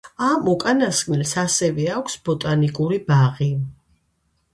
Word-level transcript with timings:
ამ 0.27 0.47
უკანასკნელს 0.51 1.33
ასევე 1.41 1.85
აქვს 1.97 2.15
ბოტანიკური 2.29 2.99
ბაღი. 3.13 3.51